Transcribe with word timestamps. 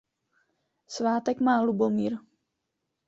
Svátek 0.85 1.39
má 1.39 1.61
Lubomír. 1.63 2.13